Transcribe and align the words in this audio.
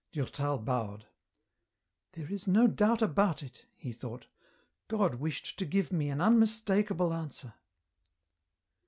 Durtal 0.13 0.57
bowed." 0.57 1.05
There 2.13 2.27
is 2.33 2.47
no 2.47 2.65
doubt 2.65 3.03
about 3.03 3.43
it," 3.43 3.67
he 3.75 3.91
thought," 3.91 4.25
God 4.87 5.19
wished 5.19 5.59
to 5.59 5.63
give 5.67 5.91
me 5.93 6.09
an 6.09 6.19
unmistakable 6.19 7.13
answer." 7.13 7.53